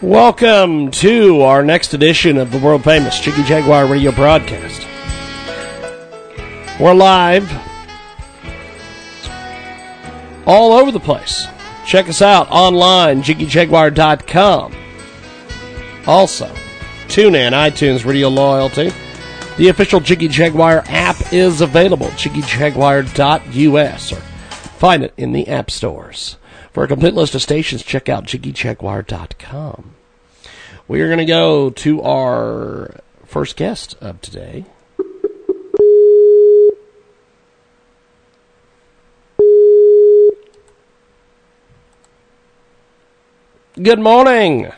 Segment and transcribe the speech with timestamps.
[0.00, 4.86] Welcome to our next edition of the world famous Jiggy Jaguar radio broadcast.
[6.78, 7.50] We're live
[10.46, 11.48] all over the place.
[11.84, 14.76] Check us out online, jiggyjaguar.com.
[16.06, 16.54] Also,
[17.08, 18.92] tune in, iTunes, Radio Loyalty.
[19.56, 24.20] The official Jiggy Jaguar app is available, jiggyjaguar.us, or
[24.78, 26.37] find it in the app stores.
[26.78, 29.96] For a complete list of stations, check out jiggyjaguar.com.
[30.86, 34.64] We are going to go to our first guest of today.
[43.82, 44.70] Good morning.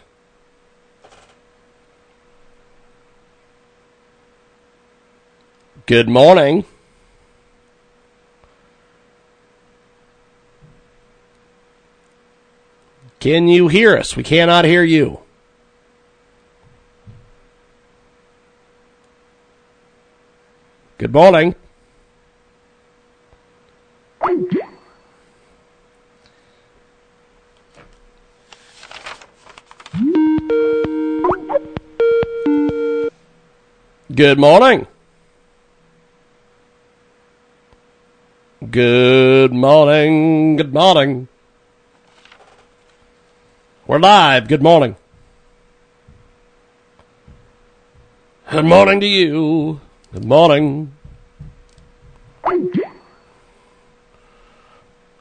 [5.85, 6.65] Good morning.
[13.21, 14.17] Can you hear us?
[14.17, 15.21] We cannot hear you.
[20.97, 21.55] Good morning.
[34.15, 34.87] Good morning.
[38.71, 40.57] Good morning.
[40.57, 41.29] Good morning.
[43.91, 44.47] We're live.
[44.47, 44.95] Good morning.
[48.49, 49.81] Good morning to you.
[50.13, 50.95] Good morning.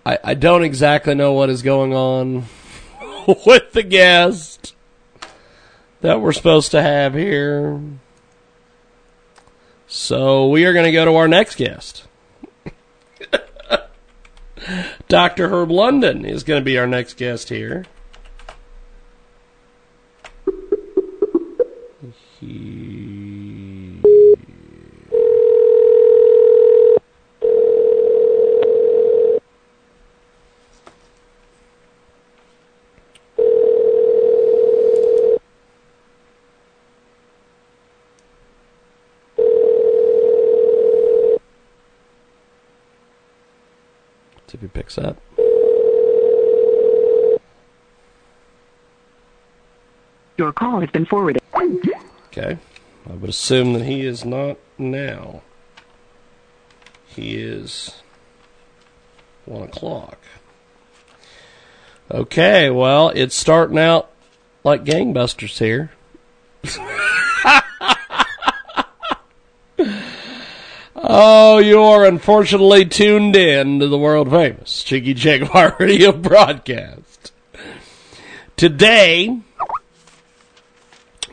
[0.05, 2.45] I, I don't exactly know what is going on
[3.47, 4.75] with the guest
[6.01, 7.81] that we're supposed to have here.
[9.87, 12.05] So we are going to go to our next guest.
[15.07, 15.49] Dr.
[15.49, 17.87] Herb London is going to be our next guest here.
[44.49, 45.15] See if he picks up.
[50.37, 51.38] Your call has been forwarded.
[52.31, 52.57] Okay.
[53.09, 55.41] I would assume that he is not now.
[57.07, 58.01] He is
[59.45, 60.19] one o'clock.
[62.11, 64.11] Okay, well, it's starting out
[64.63, 65.91] like gangbusters here.
[70.95, 77.31] oh, you are unfortunately tuned in to the world famous Jiggy Jaguar radio broadcast.
[78.55, 79.39] Today,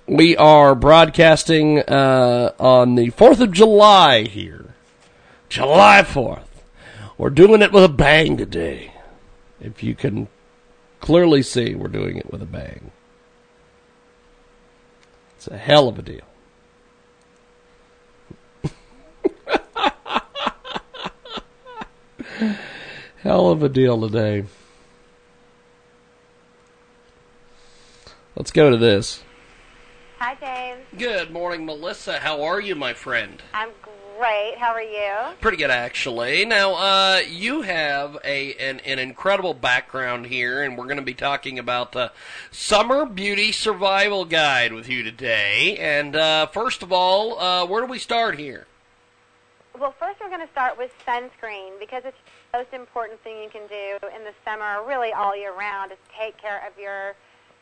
[0.06, 4.74] we are broadcasting uh, on the 4th of July here.
[5.48, 6.42] July 4th.
[7.18, 8.92] We're doing it with a bang today.
[9.60, 10.28] If you can
[11.00, 12.92] clearly see, we're doing it with a bang.
[15.36, 16.20] It's a hell of a deal.
[23.22, 24.44] hell of a deal today.
[28.36, 29.22] Let's go to this.
[30.18, 30.80] Hi, James.
[30.96, 32.18] Good morning, Melissa.
[32.18, 33.42] How are you, my friend?
[33.52, 33.68] I'm
[34.16, 34.54] great.
[34.56, 35.36] How are you?
[35.42, 36.46] Pretty good, actually.
[36.46, 41.12] Now, uh, you have a an, an incredible background here, and we're going to be
[41.12, 42.12] talking about the
[42.50, 45.76] Summer Beauty Survival Guide with you today.
[45.78, 48.66] And uh, first of all, uh, where do we start here?
[49.78, 52.16] Well, first we're going to start with sunscreen because it's
[52.52, 55.98] the most important thing you can do in the summer, really all year round, is
[56.18, 57.14] take care of your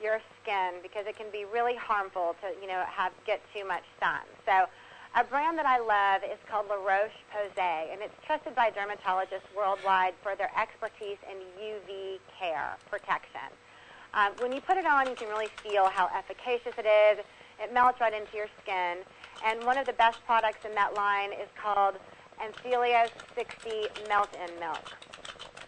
[0.04, 3.84] your skin because it can be really harmful to you know have get too much
[3.98, 4.20] sun.
[4.44, 4.68] So.
[5.16, 10.12] A brand that I love is called La Roche-Posay, and it's trusted by dermatologists worldwide
[10.24, 13.46] for their expertise in UV care protection.
[14.12, 17.24] Um, when you put it on, you can really feel how efficacious it is.
[17.62, 18.98] It melts right into your skin.
[19.44, 21.94] And one of the best products in that line is called
[22.40, 23.70] Anthelios 60
[24.08, 25.13] Melt-In Milk.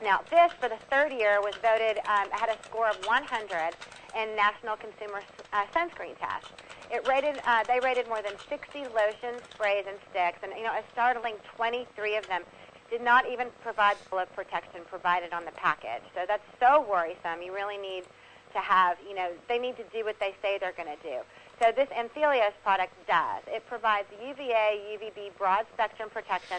[0.02, 3.72] Now, this, for the third year, was voted, um, had a score of 100
[4.14, 5.22] in National Consumer
[5.52, 6.52] uh, Sunscreen Test.
[6.90, 10.72] It rated, uh, they rated more than 60 lotions, sprays, and sticks, and you know,
[10.72, 12.43] a startling 23 of them
[12.90, 16.02] did not even provide the of protection provided on the package.
[16.14, 17.42] So that's so worrisome.
[17.42, 18.04] You really need
[18.52, 21.19] to have, you know, they need to do what they say they're going to do.
[21.60, 23.42] So this Anthelios product does.
[23.49, 26.58] It provides UVA, UVB broad spectrum protection,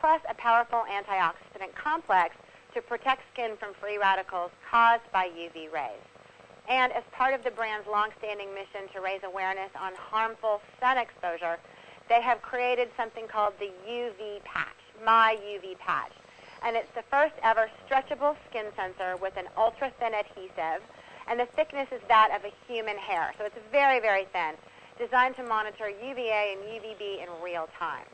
[0.00, 2.36] plus a powerful antioxidant complex
[2.76, 6.04] to protect skin from free radicals caused by UV rays.
[6.68, 11.56] And as part of the brand's longstanding mission to raise awareness on harmful sun exposure,
[12.10, 16.12] they have created something called the UV patch, My UV patch.
[16.62, 20.84] And it's the first ever stretchable skin sensor with an ultra thin adhesive,
[21.28, 23.32] and the thickness is that of a human hair.
[23.38, 24.52] So it's very, very thin,
[24.98, 28.04] designed to monitor UVA and UVB in real time.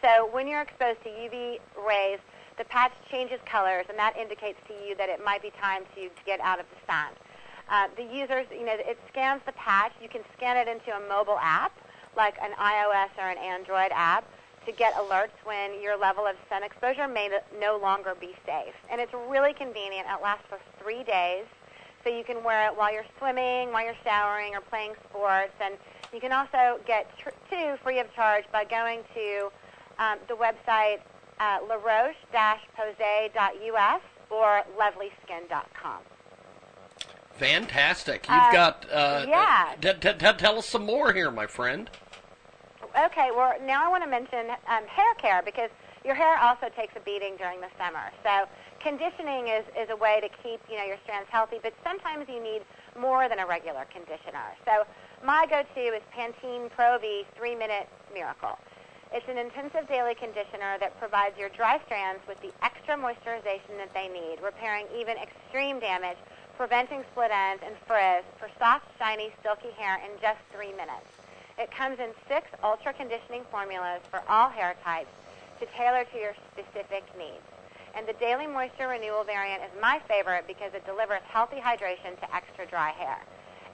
[0.00, 2.20] So when you're exposed to UV rays,
[2.60, 6.10] the patch changes colors, and that indicates to you that it might be time to
[6.26, 7.08] get out of the sun.
[7.70, 9.92] Uh, the users, you know, it scans the patch.
[10.02, 11.72] You can scan it into a mobile app,
[12.18, 14.28] like an iOS or an Android app,
[14.66, 18.74] to get alerts when your level of sun exposure may no longer be safe.
[18.90, 20.06] And it's really convenient.
[20.06, 21.46] It lasts for three days,
[22.04, 25.54] so you can wear it while you're swimming, while you're showering, or playing sports.
[25.62, 25.76] And
[26.12, 29.50] you can also get tr- two free of charge by going to
[29.98, 31.00] um, the website
[31.40, 35.98] uh, laroche-posay.us or lovelyskin.com.
[37.38, 38.26] Fantastic.
[38.28, 38.86] You've Uh, got.
[38.92, 39.74] Uh, yeah.
[39.80, 41.88] t- t- t- tell us some more here, my friend.
[43.06, 45.70] Okay, well, now I want to mention um, hair care because
[46.04, 48.10] your hair also takes a beating during the summer.
[48.22, 48.46] So
[48.80, 52.42] conditioning is, is a way to keep you know your strands healthy, but sometimes you
[52.42, 52.62] need
[52.98, 54.54] more than a regular conditioner.
[54.66, 54.84] So
[55.24, 58.58] my go-to is Pantene Pro V 3-Minute Miracle.
[59.12, 63.92] It's an intensive daily conditioner that provides your dry strands with the extra moisturization that
[63.92, 66.16] they need, repairing even extreme damage,
[66.56, 71.10] preventing split ends and frizz for soft, shiny, silky hair in just three minutes.
[71.58, 75.10] It comes in six ultra conditioning formulas for all hair types
[75.58, 77.42] to tailor to your specific needs.
[77.96, 82.34] And the Daily Moisture Renewal variant is my favorite because it delivers healthy hydration to
[82.34, 83.18] extra dry hair.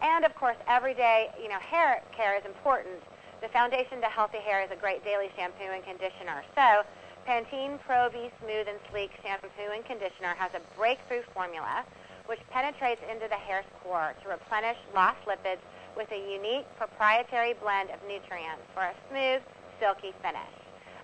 [0.00, 3.04] And of course, everyday, you know, hair care is important.
[3.42, 6.42] The foundation to healthy hair is a great daily shampoo and conditioner.
[6.54, 6.82] So,
[7.28, 11.84] Pantene Pro V Smooth and Sleek Shampoo and Conditioner has a breakthrough formula
[12.26, 15.62] which penetrates into the hair's core to replenish lost lipids
[15.96, 19.42] with a unique proprietary blend of nutrients for a smooth,
[19.78, 20.54] silky finish.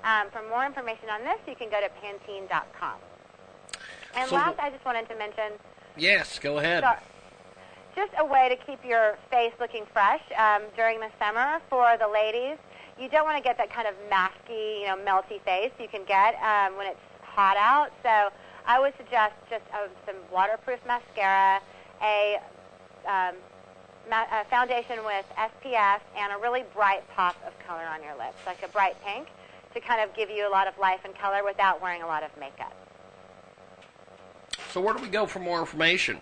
[0.04, 2.98] Um, for more information on this, you can go to Pantene.com.
[4.16, 5.52] And So last, I just wanted to mention
[5.96, 6.82] Yes, go ahead.
[6.82, 6.90] so,
[7.94, 12.08] just a way to keep your face looking fresh um, during the summer for the
[12.08, 12.58] ladies.
[12.98, 16.04] You don't want to get that kind of masky, you know, melty face you can
[16.04, 17.90] get um, when it's hot out.
[18.02, 18.30] So
[18.66, 21.60] I would suggest just uh, some waterproof mascara,
[22.02, 22.38] a,
[23.06, 23.34] um,
[24.08, 28.38] ma- a foundation with SPF, and a really bright pop of color on your lips,
[28.46, 29.28] like a bright pink,
[29.74, 32.22] to kind of give you a lot of life and color without wearing a lot
[32.22, 32.74] of makeup.
[34.70, 36.20] So where do we go for more information?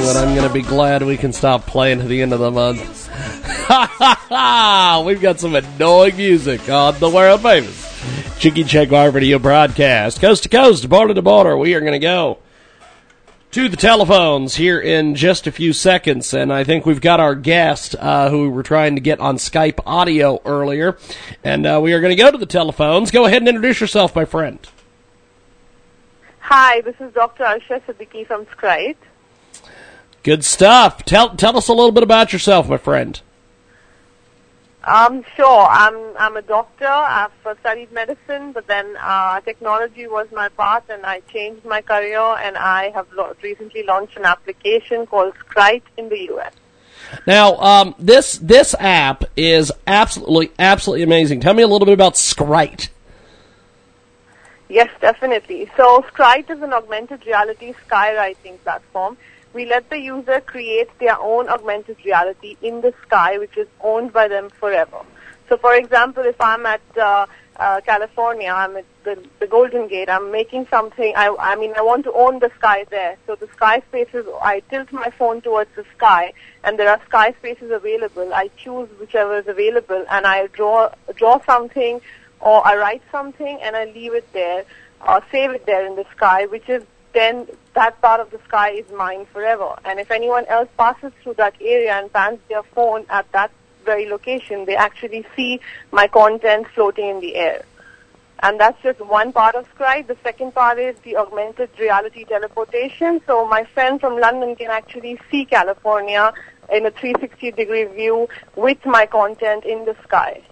[0.04, 2.20] Those song hips that I'm going to be glad we can stop playing to the
[2.20, 3.08] end of the month.
[3.08, 5.02] Ha ha ha!
[5.06, 10.49] We've got some annoying music on the world famous Jiggy Jaguar video broadcast, coast to
[10.50, 11.56] coast, border to border.
[11.56, 12.38] We are going to go
[13.52, 17.34] to the telephones here in just a few seconds, and I think we've got our
[17.34, 20.99] guest uh, who we were trying to get on Skype audio earlier,
[21.42, 23.11] and uh, we are going to go to the telephones.
[23.11, 24.58] Go ahead and introduce yourself, my friend.
[26.40, 27.44] Hi, this is Dr.
[27.44, 28.96] Aisha Siddiqui from Scrite.
[30.25, 31.04] Good stuff.
[31.04, 33.21] Tell tell us a little bit about yourself, my friend.
[34.83, 36.87] Um, sure, I'm I'm a doctor.
[36.88, 41.83] I've uh, studied medicine, but then uh, technology was my path, and I changed my
[41.83, 42.21] career.
[42.21, 46.54] And I have lo- recently launched an application called Scrite in the U.S.
[47.26, 51.40] Now, um, this this app is absolutely absolutely amazing.
[51.40, 52.88] Tell me a little bit about Scrite.
[54.71, 55.71] Yes, definitely.
[55.76, 59.19] So Scrite is an augmented reality skywriting platform.
[59.54, 64.12] We let the user create their own augmented reality in the sky, which is owned
[64.12, 65.00] by them forever.
[65.49, 68.50] So, for example, if I'm at uh, uh, California.
[68.50, 70.08] I'm at the, the Golden Gate.
[70.08, 71.12] I'm making something.
[71.16, 73.16] I, I mean, I want to own the sky there.
[73.26, 76.32] So the sky spaces, I tilt my phone towards the sky,
[76.64, 78.32] and there are sky spaces available.
[78.34, 82.00] I choose whichever is available, and I draw draw something,
[82.40, 84.64] or I write something, and I leave it there,
[85.06, 86.82] or save it there in the sky, which is
[87.14, 89.75] then that part of the sky is mine forever.
[89.85, 93.50] And if anyone else passes through that area and pans their phone at that
[93.85, 95.61] very location, they actually see
[95.92, 97.64] my content floating in the air.
[98.42, 100.06] And that's just one part of Scrite.
[100.06, 103.23] The second part is the augmented reality teleportation.
[103.26, 106.33] So my friend from London can actually see California
[106.71, 110.42] in a 360 degree view with my content in the sky.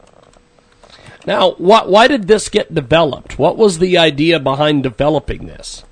[1.27, 3.39] Now, wh- why did this get developed?
[3.39, 5.85] What was the idea behind developing this?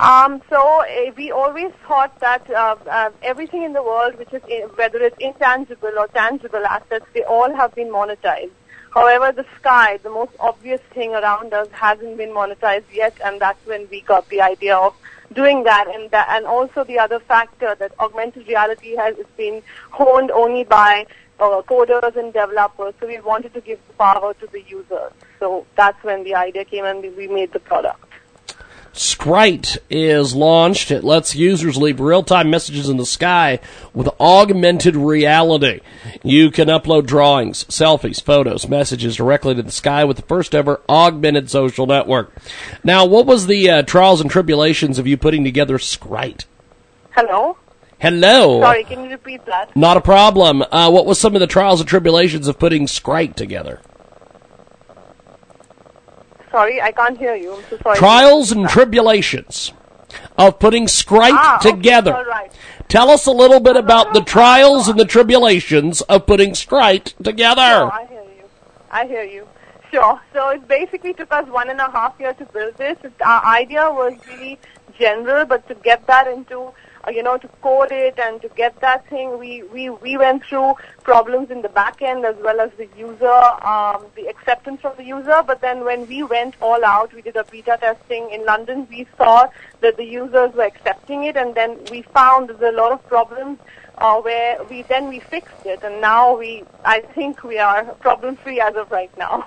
[0.00, 4.40] Um, so uh, we always thought that uh, uh, everything in the world, which is
[4.48, 8.52] in, whether it's intangible or tangible assets, they all have been monetized.
[8.94, 13.64] However, the sky, the most obvious thing around us, hasn't been monetized yet, and that's
[13.66, 14.94] when we got the idea of
[15.34, 15.86] doing that.
[15.94, 21.06] And that, and also the other factor that augmented reality has been honed only by
[21.40, 22.94] uh, coders and developers.
[23.00, 25.12] So we wanted to give power to the users.
[25.38, 28.09] So that's when the idea came, and we made the product.
[28.92, 30.90] Scrite is launched.
[30.90, 33.60] It lets users leave real-time messages in the sky
[33.94, 35.80] with augmented reality.
[36.22, 40.80] You can upload drawings, selfies, photos, messages directly to the sky with the first ever
[40.88, 42.32] augmented social network.
[42.82, 46.46] Now, what was the uh, trials and tribulations of you putting together Scrite?
[47.12, 47.56] Hello?
[48.00, 48.60] Hello.
[48.60, 49.76] Sorry, can you repeat that?
[49.76, 50.62] Not a problem.
[50.70, 53.80] Uh, what was some of the trials and tribulations of putting Scrite together?
[56.50, 57.54] Sorry, I can't hear you.
[57.54, 57.96] I'm so sorry.
[57.98, 59.72] Trials and tribulations
[60.36, 62.24] of putting Scrite Ah, okay, together.
[62.28, 62.50] right.
[62.88, 67.60] Tell us a little bit about the trials and the tribulations of putting Scrite together.
[67.62, 68.44] Sure, I hear you.
[68.90, 69.48] I hear you.
[69.92, 70.20] Sure.
[70.32, 72.96] So it basically took us one and a half year to build this.
[73.24, 74.58] Our idea was really
[74.98, 76.72] general, but to get that into,
[77.06, 80.44] uh, you know, to code it and to get that thing, we, we, we went
[80.44, 84.94] through problems in the back end as well as the user, um, the acceptance from
[84.96, 85.42] the user.
[85.46, 89.06] But then when we went all out, we did a beta testing in London, we
[89.16, 89.48] saw
[89.80, 93.58] that the users were accepting it and then we found there's a lot of problems
[93.98, 98.36] uh, where we then we fixed it and now we I think we are problem
[98.36, 99.46] free as of right now.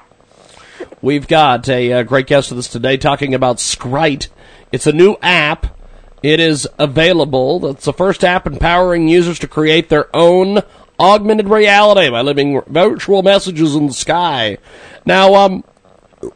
[1.01, 4.29] We've got a, uh great guest with us today talking about Scrite.
[4.71, 5.77] It's a new app.
[6.23, 7.67] It is available.
[7.67, 10.61] It's the first app empowering users to create their own
[10.97, 14.57] augmented reality by living virtual messages in the sky.
[15.05, 15.65] Now, um,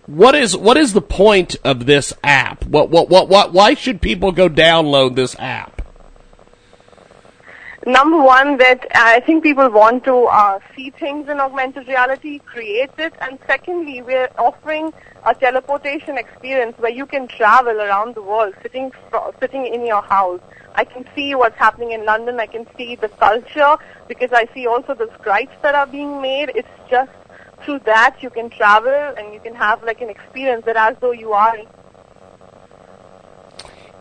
[0.06, 2.65] what is what is the point of this app?
[2.65, 3.53] What what what what?
[3.53, 5.76] Why should people go download this app?
[7.88, 12.89] Number one, that I think people want to uh, see things in augmented reality, create
[12.98, 14.91] it, and secondly, we're offering
[15.25, 18.91] a teleportation experience where you can travel around the world, sitting
[19.39, 20.41] sitting in your house.
[20.75, 22.41] I can see what's happening in London.
[22.41, 23.77] I can see the culture
[24.10, 26.51] because I see also the scripts that are being made.
[26.56, 27.13] It's just
[27.63, 31.13] through that you can travel and you can have like an experience that as though
[31.13, 31.56] you are.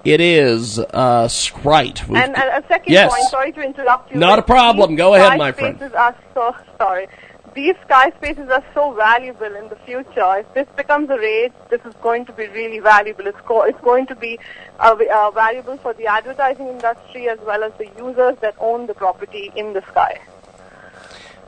[0.07, 2.07] It is uh, Scrite.
[2.07, 3.13] We've- And a, second Yes.
[3.13, 4.21] point, sorry to interrupt you.
[4.21, 4.95] Not a problem.
[4.95, 5.77] Go ahead, my friend.
[5.77, 7.09] Spaces are so sorry.
[7.55, 10.37] These sky spaces are so valuable in the future.
[10.37, 13.27] If this becomes a rage, this is going to be really valuable.
[13.27, 14.39] It's, co- it's going to be
[14.79, 18.95] uh, uh, valuable for the advertising industry as well as the users that own the
[18.95, 20.21] property in the sky.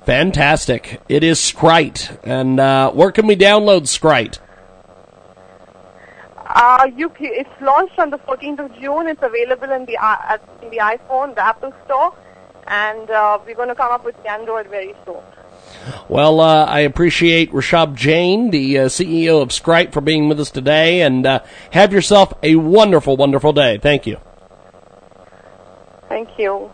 [0.04, 1.00] Fantastic.
[1.08, 2.18] It is Scrite.
[2.24, 4.38] And uh, where can we download Scrite?
[6.48, 9.06] Uh, you, it's launched on the 14th of June.
[9.06, 12.14] It's available in the at, in the iPhone, the Apple Store,
[12.66, 15.20] and uh, we're going to come up with the Android very soon.
[16.08, 20.50] Well, uh, I appreciate Rashab Jain, the uh, CEO of Scrite, for being with us
[20.50, 21.40] today, and uh,
[21.72, 23.76] have yourself a wonderful, wonderful day.
[23.76, 24.18] Thank you.
[26.08, 26.70] Thank you.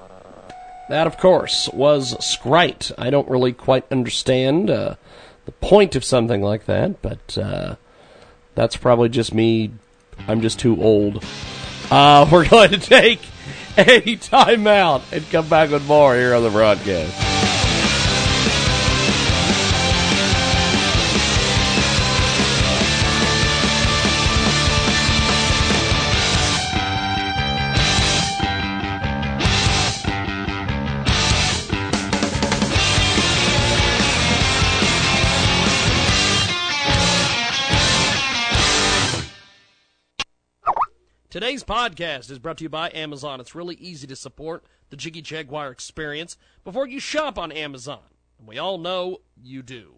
[0.88, 2.93] That, of course, was Scrite.
[2.97, 4.95] I don't really quite understand uh,
[5.47, 7.75] the point of something like that, but uh,
[8.54, 9.70] that's probably just me.
[10.28, 11.25] I'm just too old.
[11.90, 13.20] Uh, we're going to take
[13.76, 17.34] a timeout and come back with more here on the broadcast.
[41.35, 43.41] Today's podcast is brought to you by Amazon.
[43.41, 48.05] It's really easy to support the Jiggy Jaguar experience before you shop on Amazon.
[48.38, 49.95] And we all know you do.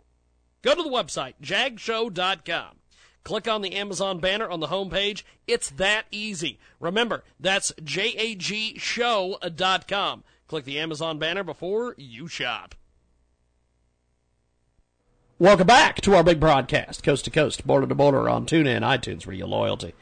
[0.63, 2.77] Go to the website, jagshow.com.
[3.23, 5.25] Click on the Amazon banner on the homepage.
[5.47, 6.59] It's that easy.
[6.81, 9.45] Remember, that's jagshow.com.
[10.49, 12.75] Click the Amazon banner before you shop.
[15.39, 19.27] Welcome back to our big broadcast, coast to coast, border to border on TuneIn, iTunes,
[19.27, 19.93] Radio Loyalty.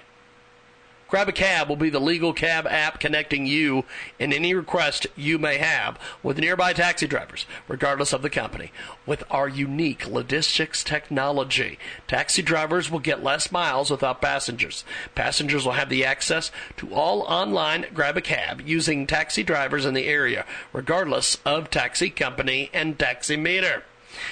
[1.07, 3.85] Grab a Cab will be the legal cab app connecting you
[4.19, 8.71] and any request you may have with nearby taxi drivers, regardless of the company.
[9.05, 14.83] With our unique logistics technology, taxi drivers will get less miles without passengers.
[15.13, 19.93] Passengers will have the access to all online Grab a Cab using taxi drivers in
[19.93, 20.43] the area,
[20.73, 23.83] regardless of taxi company and taxi meter.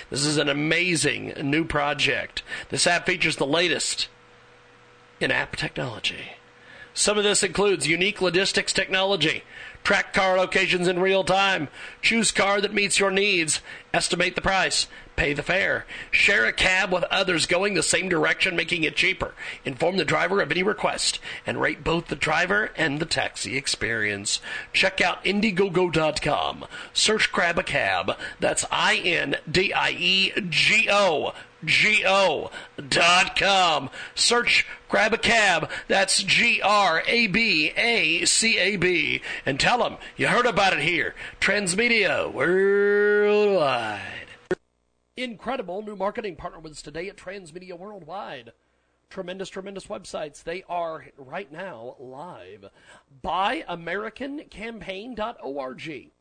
[0.10, 2.42] This is an amazing new project.
[2.70, 4.08] This app features the latest
[5.20, 6.32] in app technology.
[6.94, 9.44] Some of this includes unique logistics technology,
[9.84, 11.68] track car locations in real time,
[12.02, 13.62] choose car that meets your needs,
[13.94, 18.56] estimate the price, pay the fare, share a cab with others going the same direction,
[18.56, 19.34] making it cheaper,
[19.66, 24.40] inform the driver of any request, and rate both the driver and the taxi experience.
[24.72, 26.66] Check out Indiegogo.com.
[26.94, 28.18] Search Grab a Cab.
[28.40, 31.34] That's I N D I E G O
[31.66, 32.52] G-O.com.
[34.16, 35.70] Search Grab a Cab.
[35.88, 37.02] That's G-R-A-B-A-C-A-B.
[39.46, 41.14] And tell them you heard about it here.
[41.42, 44.02] Transmedia Worldwide.
[45.16, 48.52] Incredible new marketing partner with us today at Transmedia Worldwide.
[49.10, 50.44] Tremendous, tremendous websites.
[50.44, 52.66] They are right now live.
[53.24, 56.12] BuyAmericanCampaign.org.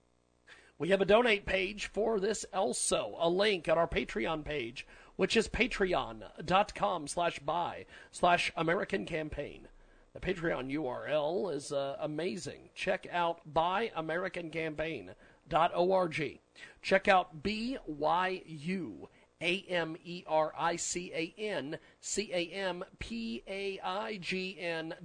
[0.78, 5.36] We have a donate page for this also, a link on our Patreon page which
[5.36, 9.68] is patreon.com slash buy slash American campaign.
[10.14, 12.70] The Patreon URL is uh, amazing.
[12.74, 16.40] Check out buyamericancampaign.org.
[16.82, 19.08] Check out B-Y-U
[19.42, 20.08] A-M-E-R-I-C-A-N
[22.00, 22.54] C-A-M-P-A-I-G-N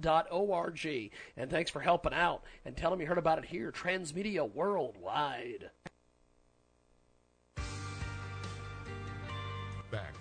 [0.00, 1.10] dot O-R-G.
[1.36, 5.70] And thanks for helping out and tell them you heard about it here, Transmedia Worldwide.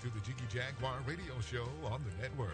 [0.01, 2.51] To the Jiggy Jaguar radio show on the network.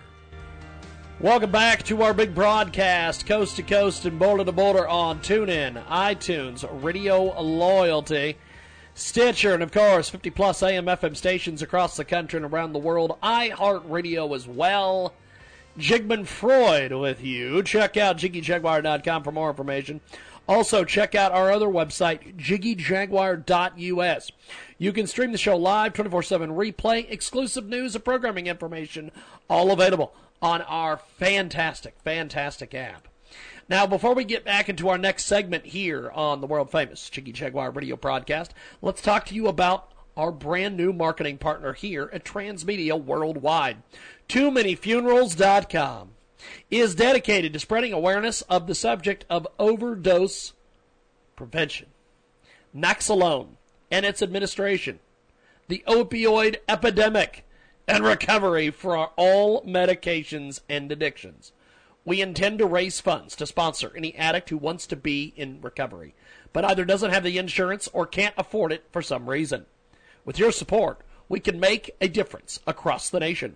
[1.20, 5.86] Welcome back to our big broadcast, coast to coast and border to border on TuneIn,
[5.88, 8.38] iTunes, Radio Loyalty,
[8.94, 12.80] Stitcher, and of course, 50 plus AM FM stations across the country and around the
[12.80, 15.14] world, iHeartRadio as well.
[15.78, 17.64] Jigman Freud with you.
[17.64, 20.02] Check out JiggyJaguar.com for more information.
[20.48, 24.32] Also, check out our other website, JiggyJaguar.us.
[24.78, 29.12] You can stream the show live, 24 7 replay, exclusive news and programming information,
[29.50, 33.08] all available on our fantastic, fantastic app.
[33.70, 37.32] Now, before we get back into our next segment here on the world famous Jiggy
[37.32, 42.26] Jaguar radio broadcast, let's talk to you about our brand new marketing partner here at
[42.26, 43.78] Transmedia Worldwide.
[44.28, 46.10] Too Many Funerals.com
[46.70, 50.54] is dedicated to spreading awareness of the subject of overdose
[51.36, 51.88] prevention.
[52.76, 53.56] Naloxone
[53.92, 55.00] and its administration,
[55.68, 57.46] the opioid epidemic,
[57.88, 61.52] and recovery for all medications and addictions.
[62.06, 66.16] We intend to raise funds to sponsor any addict who wants to be in recovery,
[66.52, 69.66] but either doesn't have the insurance or can't afford it for some reason.
[70.26, 73.56] With your support, we can make a difference across the nation.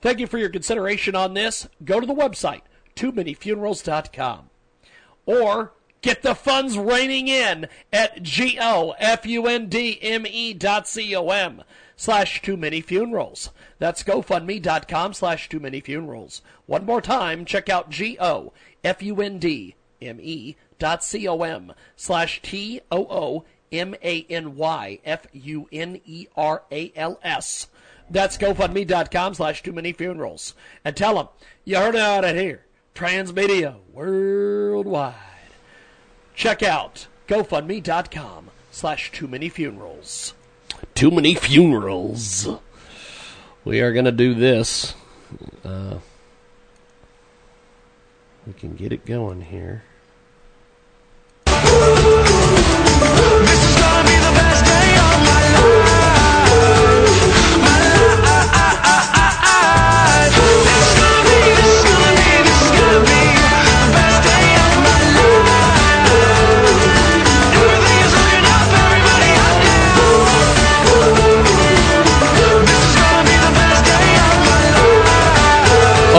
[0.00, 1.68] Thank you for your consideration on this.
[1.84, 2.62] Go to the website,
[2.94, 3.36] too many
[5.26, 8.94] Or get the funds raining in at G-O-F-U-N-D-M-E
[10.54, 11.62] dot C-O-M
[11.96, 13.50] slash too many funerals.
[13.78, 16.40] That's GoFundMe.com slash too many funerals.
[16.64, 18.56] One more time, check out G-O-F-U-N-D-M-E
[20.78, 27.20] dot C-O-M slash T-O-O M A N Y F U N E R A L
[27.22, 27.68] S
[28.10, 30.54] that's GoFundMe.com slash too many funerals.
[30.84, 31.28] And tell them
[31.64, 32.64] you heard it out here.
[32.94, 35.14] Transmedia worldwide.
[36.34, 40.34] Check out GoFundMe.com slash too many funerals.
[40.94, 42.48] Too many funerals.
[43.64, 44.94] We are going to do this.
[45.64, 45.98] Uh,
[48.46, 49.84] we can get it going here.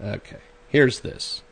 [0.03, 1.43] Okay, here's this.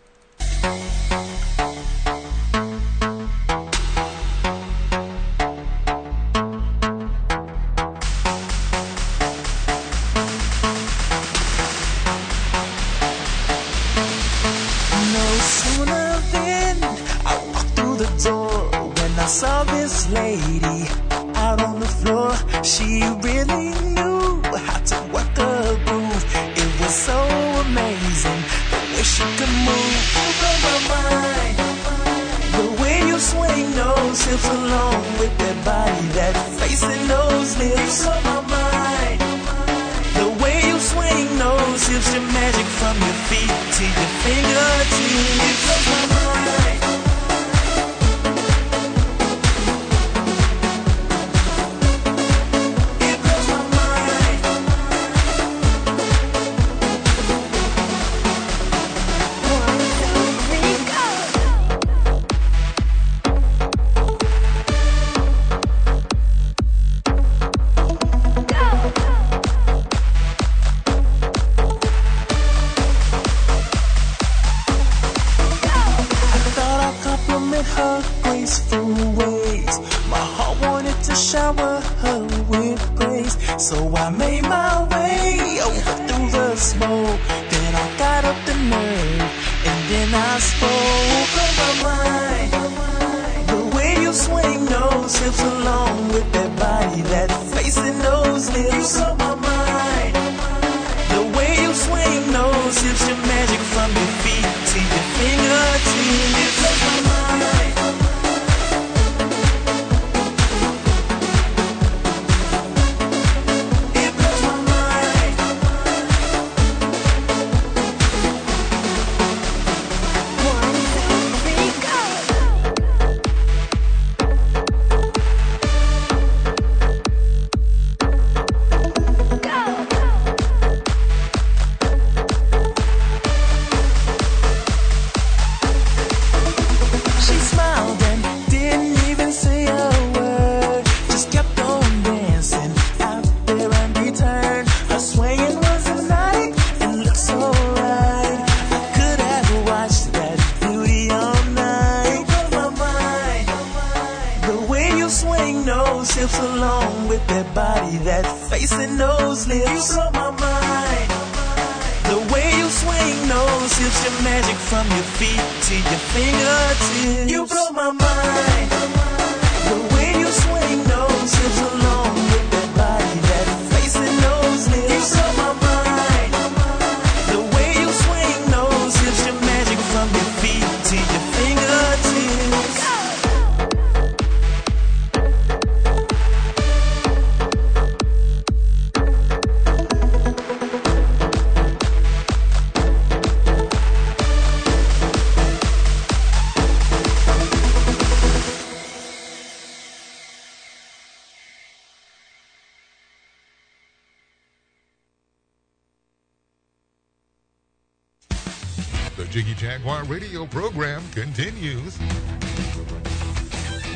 [210.52, 211.98] program continues.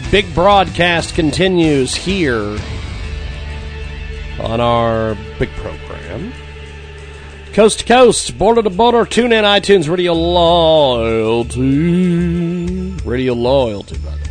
[0.09, 2.57] Big broadcast continues here
[4.39, 6.31] on our big program.
[7.51, 11.61] Coast to coast, border to border, tune in iTunes, radio loyalty.
[13.03, 14.21] Radio loyalty, by the way.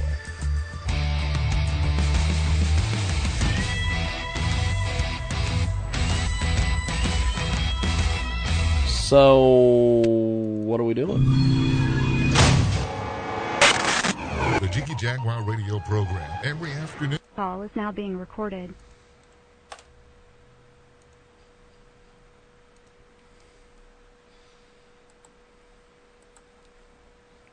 [8.89, 10.03] So,
[10.65, 11.74] what are we doing?
[15.05, 17.19] Jaguar radio program every afternoon.
[17.37, 18.73] Call is now being recorded.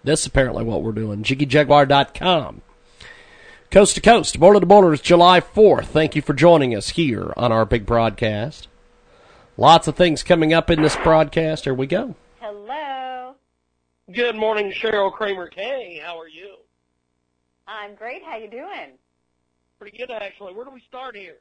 [0.01, 1.23] This is apparently what we're doing.
[1.23, 2.61] JiggyJaguar.com.
[3.69, 5.87] Coast to coast, border to border is July 4th.
[5.87, 8.69] Thank you for joining us here on our big broadcast.
[9.57, 11.65] Lots of things coming up in this broadcast.
[11.65, 12.15] Here we go.
[12.39, 13.35] Hello.
[14.09, 15.99] Good morning, Cheryl Kramer Kaye.
[16.01, 16.55] How are you?
[17.71, 18.21] I'm great.
[18.21, 18.99] How you doing?
[19.79, 20.53] Pretty good, actually.
[20.53, 21.37] Where do we start here?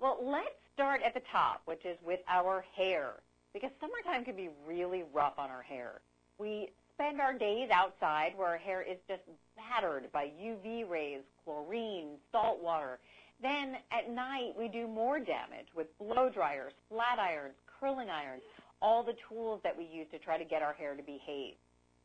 [0.00, 3.12] Well, let's start at the top, which is with our hair,
[3.54, 6.00] because summertime can be really rough on our hair.
[6.38, 9.22] We spend our days outside where our hair is just
[9.56, 12.98] battered by UV rays, chlorine, salt water.
[13.40, 18.42] Then at night we do more damage with blow dryers, flat irons, curling irons,
[18.82, 21.54] all the tools that we use to try to get our hair to behave.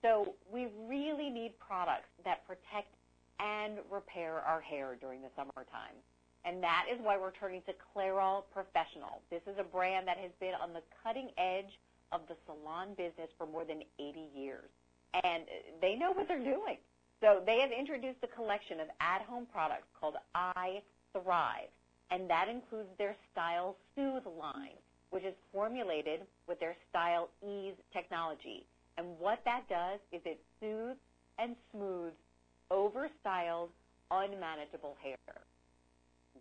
[0.02, 2.94] So we really need products that protect
[3.40, 5.98] and repair our hair during the summertime.
[6.44, 9.22] And that is why we're turning to Clairol Professional.
[9.30, 11.80] This is a brand that has been on the cutting edge
[12.12, 14.70] of the salon business for more than 80 years.
[15.24, 15.44] And
[15.82, 16.78] they know what they're doing.
[17.22, 20.82] So they have introduced a collection of at-home products called I
[21.14, 21.70] Thrive.
[22.10, 24.78] And that includes their Style Soothe line,
[25.12, 28.66] which is formulated with their Style Ease technology.
[29.02, 31.00] And what that does is it soothes
[31.40, 32.22] and smooths
[32.70, 33.70] overstyled,
[34.12, 35.18] unmanageable hair.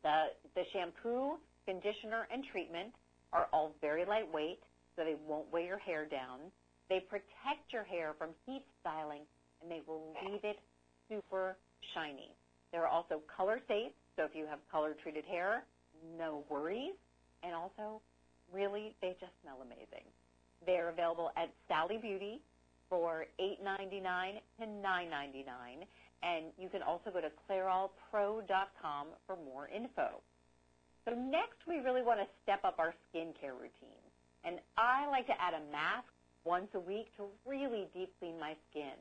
[0.03, 2.93] The, the shampoo, conditioner, and treatment
[3.33, 4.61] are all very lightweight,
[4.95, 6.53] so they won't weigh your hair down.
[6.91, 9.23] They protect your hair from heat styling,
[9.63, 10.59] and they will leave it
[11.09, 11.57] super
[11.95, 12.29] shiny.
[12.73, 15.65] They're also color safe, so if you have color treated hair,
[16.19, 16.93] no worries.
[17.43, 18.03] And also,
[18.53, 20.05] really, they just smell amazing.
[20.67, 22.43] They're available at Sally Beauty
[22.91, 25.87] for $8.99 to $9.99,
[26.23, 30.21] and you can also go to ClairolPro.com for more info.
[31.09, 34.05] So next, we really want to step up our skincare routine.
[34.45, 36.11] And I like to add a mask
[36.45, 38.99] once a week to really deep clean my skin.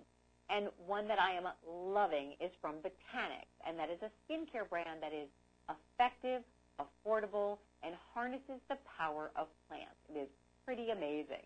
[0.49, 5.02] And one that I am loving is from Botanics, and that is a skincare brand
[5.02, 5.30] that is
[5.69, 6.41] effective,
[6.80, 9.99] affordable, and harnesses the power of plants.
[10.10, 10.30] It is
[10.65, 11.45] pretty amazing.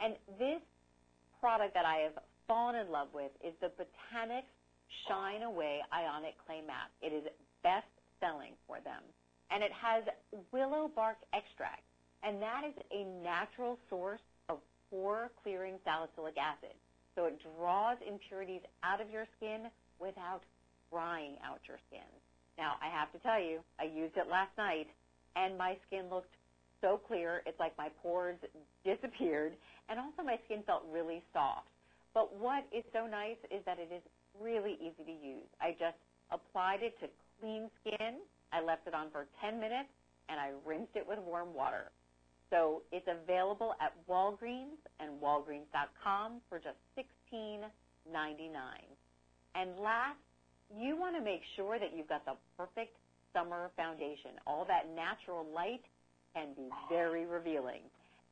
[0.00, 0.60] And this
[1.42, 4.54] product that I have fallen in love with is the Botanics
[5.10, 6.94] Shine Away Ionic Clay Mask.
[7.02, 7.26] It is
[7.66, 7.90] best
[8.22, 9.02] selling for them.
[9.50, 10.06] And it has
[10.54, 11.82] willow bark extract,
[12.22, 16.78] and that is a natural source of pore clearing salicylic acid.
[17.18, 19.66] So it draws impurities out of your skin
[20.00, 20.46] without
[20.94, 22.06] drying out your skin.
[22.56, 24.86] Now, I have to tell you, I used it last night,
[25.36, 26.32] and my skin looked
[26.82, 27.42] so clear.
[27.46, 28.36] It's like my pores
[28.84, 29.54] disappeared,
[29.88, 31.68] and also my skin felt really soft.
[32.12, 34.02] But what is so nice is that it is
[34.38, 35.48] really easy to use.
[35.62, 35.96] I just
[36.30, 37.08] applied it to
[37.40, 38.20] clean skin.
[38.52, 39.88] I left it on for 10 minutes,
[40.28, 41.88] and I rinsed it with warm water.
[42.50, 46.76] So it's available at Walgreens and Walgreens.com for just
[47.32, 47.64] $16.99.
[49.54, 50.20] And last,
[50.76, 52.96] you want to make sure that you've got the perfect
[53.32, 54.36] summer foundation.
[54.46, 55.80] All that natural light
[56.34, 57.82] can be very revealing.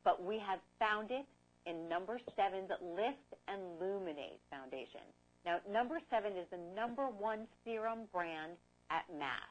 [0.03, 1.25] But we have found it
[1.65, 5.05] in number seven's Lift and Luminate foundation.
[5.45, 8.53] Now, number seven is the number one serum brand
[8.89, 9.49] at Mass.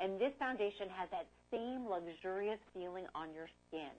[0.00, 3.92] And this foundation has that same luxurious feeling on your skin.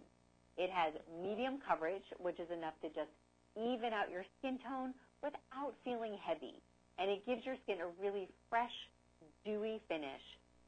[0.57, 3.13] It has medium coverage, which is enough to just
[3.55, 6.57] even out your skin tone without feeling heavy.
[6.97, 8.73] And it gives your skin a really fresh,
[9.45, 10.21] dewy finish.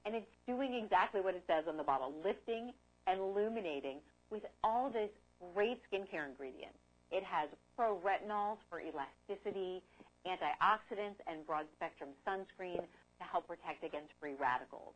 [0.06, 2.74] And it's doing exactly what it says on the bottle, lifting
[3.08, 5.10] and illuminating with all this
[5.54, 6.78] great skincare ingredients.
[7.12, 9.84] It has pro-retinols for elasticity,
[10.26, 14.94] antioxidants, and broad-spectrum sunscreen to help protect against free radicals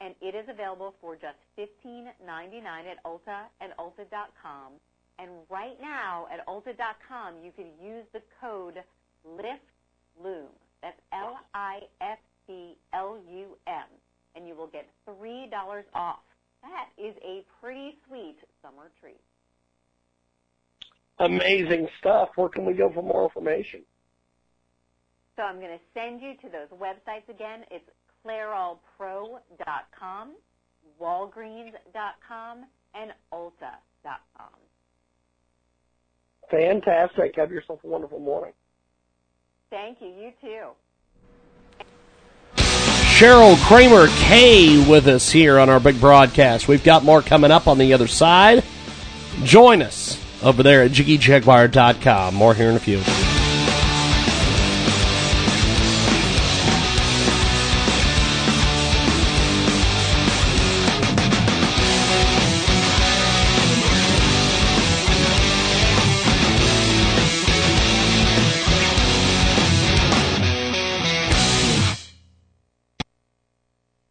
[0.00, 4.72] and it is available for just $15.99 at Ulta and Ulta.com.
[5.18, 8.82] And right now at Ulta.com, you can use the code
[9.26, 10.48] LIFTLUM.
[10.82, 11.48] That's L-I-F-T-L-U-M.
[14.36, 15.50] And you will get $3
[15.94, 16.20] off.
[16.62, 19.20] That is a pretty sweet summer treat.
[21.18, 22.30] Amazing stuff.
[22.36, 23.82] Where can we go for more information?
[25.36, 27.64] So I'm going to send you to those websites again.
[27.70, 27.88] It's
[28.26, 30.34] clairolpro.com,
[31.00, 34.60] walgreens.com, and ulta.com.
[36.50, 37.36] Fantastic.
[37.36, 38.52] Have yourself a wonderful morning.
[39.70, 40.08] Thank you.
[40.08, 40.70] You too.
[43.20, 46.68] Cheryl Kramer Kaye with us here on our big broadcast.
[46.68, 48.64] We've got more coming up on the other side.
[49.42, 52.34] Join us over there at JiggyJaguar.com.
[52.34, 53.02] More here in a few.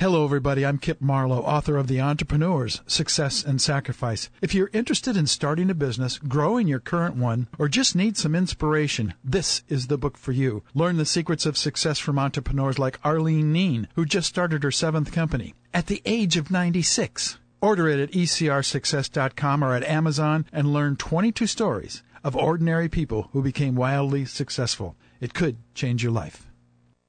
[0.00, 0.66] Hello, everybody.
[0.66, 4.28] I'm Kip Marlowe, author of The Entrepreneurs Success and Sacrifice.
[4.42, 8.34] If you're interested in starting a business, growing your current one, or just need some
[8.34, 10.64] inspiration, this is the book for you.
[10.74, 15.12] Learn the secrets of success from entrepreneurs like Arlene Neen, who just started her seventh
[15.12, 17.38] company at the age of 96.
[17.60, 23.42] Order it at ecrsuccess.com or at Amazon and learn 22 stories of ordinary people who
[23.42, 24.96] became wildly successful.
[25.20, 26.43] It could change your life.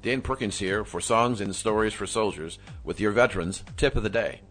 [0.06, 4.10] Dan Perkins here for Songs and Stories for Soldiers with your veterans tip of the
[4.10, 4.42] day.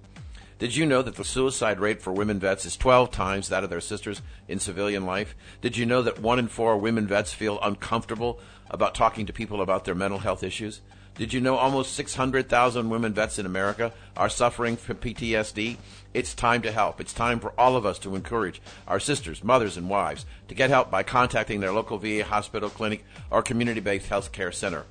[0.59, 3.71] Did you know that the suicide rate for women vets is 12 times that of
[3.71, 5.37] their sisters in civilian life?
[5.61, 9.63] Did you know that one in four women vets feel uncomfortable about talking to people
[9.63, 10.81] about their mental health issues?
[11.15, 15.77] Did you know almost 600,000 women vets in America are suffering from PTSD?
[16.15, 17.01] It's time to help.
[17.01, 20.71] It's time for all of us to encourage our sisters, mothers, and wives to get
[20.71, 24.85] help by contacting their local VA hospital, clinic, or community based health care center.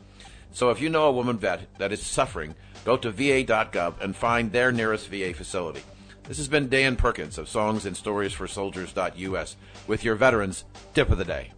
[0.53, 4.51] So if you know a woman vet that is suffering, go to va.gov and find
[4.51, 5.81] their nearest VA facility.
[6.25, 10.63] This has been Dan Perkins of Songs and Stories for Soldiers.us with your veterans
[10.93, 11.51] tip of the day.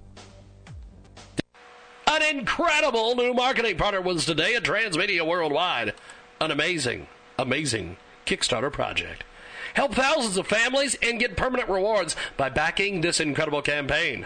[2.08, 5.93] An incredible new marketing partner was today at Transmedia Worldwide.
[6.39, 9.25] An amazing, amazing Kickstarter project.
[9.73, 14.25] Help thousands of families and get permanent rewards by backing this incredible campaign.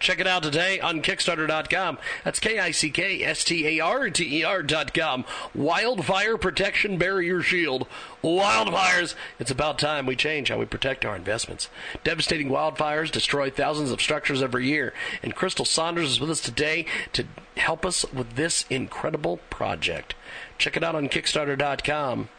[0.00, 1.98] Check it out today on Kickstarter.com.
[2.24, 5.24] That's K-I-C-K-S-T-A-R-T-E-R.com.
[5.54, 7.86] Wildfire Protection Barrier Shield.
[8.24, 9.14] Wildfires.
[9.38, 11.68] It's about time we change how we protect our investments.
[12.02, 14.94] Devastating wildfires destroy thousands of structures every year.
[15.22, 17.26] And Crystal Saunders is with us today to
[17.58, 20.14] help us with this incredible project.
[20.56, 22.30] Check it out on Kickstarter.com.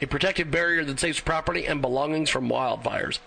[0.00, 3.18] A protective barrier that saves property and belongings from wildfires.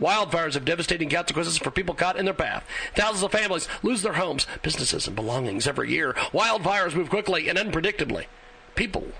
[0.00, 2.64] Wildfires have devastating consequences for people caught in their path.
[2.94, 6.12] Thousands of families lose their homes, businesses, and belongings every year.
[6.32, 8.26] Wildfires move quickly and unpredictably.
[8.74, 9.12] People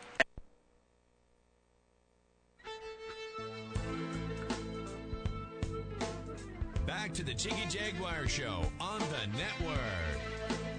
[6.86, 9.78] Back to the Jiggy Jaguar Show on the network.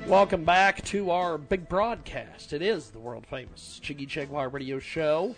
[0.06, 2.52] Welcome back to our big broadcast.
[2.52, 5.34] It is the world famous Jiggy Jaguar radio show.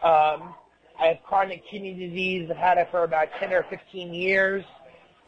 [0.02, 0.56] Um,
[0.98, 2.50] I have chronic kidney disease.
[2.50, 4.64] I've had it for about 10 or 15 years.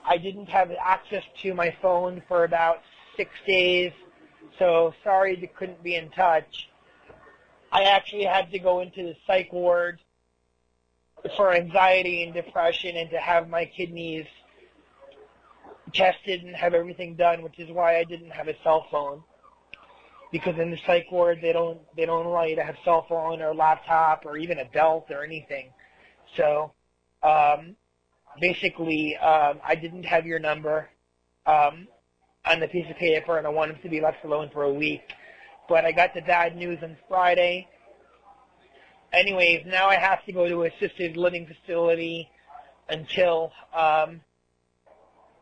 [0.06, 2.78] I didn't have access to my phone for about
[3.18, 3.92] six days,
[4.60, 6.70] so sorry that couldn't be in touch.
[7.72, 10.00] I actually had to go into the psych ward
[11.36, 14.26] for anxiety and depression and to have my kidneys
[15.94, 19.24] tested and have everything done, which is why I didn't have a cell phone.
[20.32, 23.06] Because in the psych ward they don't they don't allow you to have a cell
[23.08, 25.70] phone or laptop or even a belt or anything.
[26.36, 26.74] So
[27.24, 27.76] um,
[28.42, 30.90] basically, um, I didn't have your number
[31.46, 31.88] um,
[32.46, 34.74] on the piece of paper, and I want him to be left alone for a
[34.74, 35.02] week.
[35.68, 37.68] But I got the bad news on Friday.
[39.14, 42.30] Anyways, now I have to go to assisted living facility
[42.90, 44.22] until um,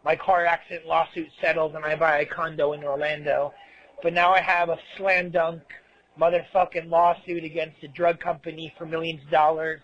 [0.05, 3.53] my car accident lawsuit settles and I buy a condo in Orlando.
[4.01, 5.61] But now I have a slam dunk
[6.19, 9.81] motherfucking lawsuit against a drug company for millions of dollars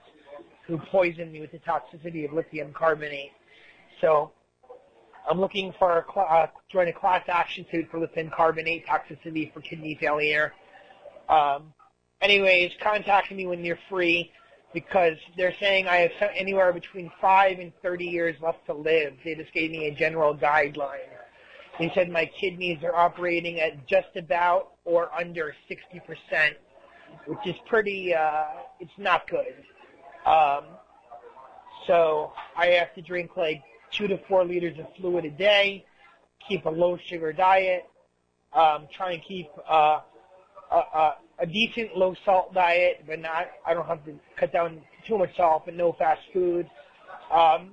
[0.68, 3.32] who poisoned me with the toxicity of lithium carbonate.
[4.02, 4.32] So
[5.30, 9.62] I'm looking for a uh, join a class action suit for lithium carbonate toxicity for
[9.62, 10.54] kidney failure.
[11.28, 11.74] Um,
[12.22, 14.32] anyways, contact me when you're free
[14.74, 19.14] because they're saying I have anywhere between five and 30 years left to live.
[19.24, 21.10] They just gave me a general guideline.
[21.80, 26.52] They said my kidneys are operating at just about or under 60%,
[27.26, 28.46] which is pretty, uh,
[28.80, 29.56] it's not good.
[30.26, 30.66] Um,
[31.88, 35.86] so I have to drink like two to four liters of fluid a day,
[36.48, 37.86] keep a low sugar diet,
[38.54, 40.00] um, try and keep uh,
[40.72, 44.82] a, a, a decent low salt diet, but not I don't have to cut down
[45.08, 46.70] too much salt, but no fast food.
[47.32, 47.72] Um,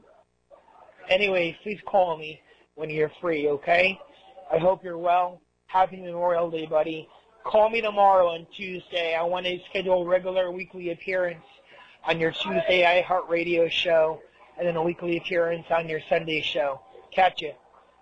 [1.09, 2.41] anyway, please call me
[2.75, 3.99] when you're free, okay?
[4.53, 5.41] I hope you're well.
[5.67, 7.09] Happy Memorial Day, buddy.
[7.45, 9.15] Call me tomorrow on Tuesday.
[9.15, 11.45] I want to schedule a regular weekly appearance
[12.05, 14.21] on your Tuesday iHeartRadio show
[14.59, 16.81] and then a weekly appearance on your Sunday show.
[17.13, 17.53] Catch you.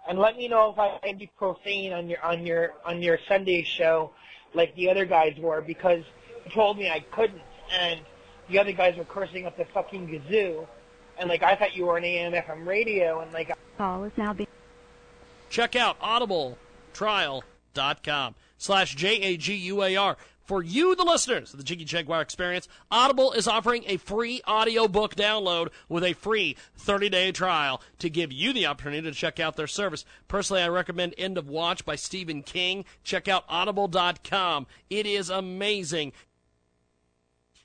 [0.09, 3.19] And let me know if I can be profane on your on your on your
[3.27, 4.13] Sunday show
[4.53, 6.05] like the other guys were because
[6.45, 7.43] you told me I couldn't
[7.81, 8.01] and
[8.51, 10.67] the other guys were cursing up the fucking gazoo
[11.19, 14.33] and like I thought you were an AM FM radio and like Call is now
[14.33, 14.49] being.
[15.51, 20.17] Check out audibletrial.com slash J-A-G-U-A-R.
[20.45, 25.15] For you, the listeners of the Jiggy Jaguar Experience, Audible is offering a free audiobook
[25.15, 29.67] download with a free 30-day trial to give you the opportunity to check out their
[29.67, 30.05] service.
[30.29, 32.85] Personally, I recommend End of Watch by Stephen King.
[33.03, 34.67] Check out audible.com.
[34.91, 36.13] It is amazing.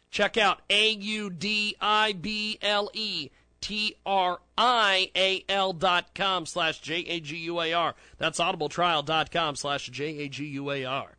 [0.10, 3.30] Check out A U D I B L E
[3.62, 7.96] T R I A L dot com slash J A G U A R.
[8.18, 11.19] That's audibletrial dot com slash J A G U A R.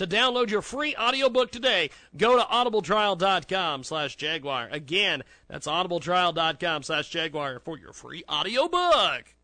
[0.00, 4.70] To download your free audiobook today, go to audibletrial.com slash Jaguar.
[4.72, 9.34] Again, that's audibletrial.com slash Jaguar for your free audiobook.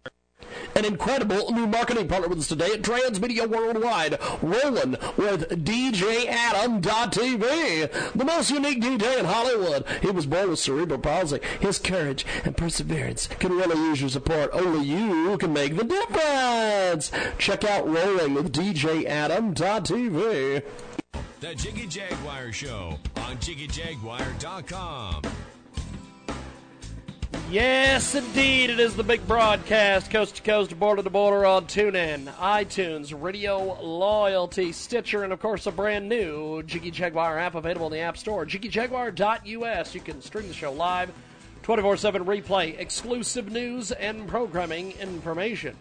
[0.77, 6.83] An incredible new marketing partner with us today at Transmedia Worldwide, rolling with DJAdam.tv,
[8.13, 9.87] the most unique DJ in Hollywood.
[10.03, 11.41] He was born with cerebral palsy.
[11.61, 14.51] His courage and perseverance can really use your support.
[14.53, 17.11] Only you can make the difference.
[17.39, 19.53] Check out Rolling with DJAdam.tv.
[21.41, 25.23] The Jiggy Jaguar Show on JiggyJaguar.com.
[27.51, 32.25] Yes, indeed, it is the big broadcast, coast to coast, border to border on TuneIn,
[32.35, 37.93] iTunes, Radio Loyalty, Stitcher, and of course a brand new Jiggy Jaguar app available in
[37.93, 38.45] the App Store.
[38.45, 39.95] JiggyJaguar.us.
[39.95, 41.13] You can stream the show live,
[41.63, 45.77] 24 7 replay, exclusive news and programming information.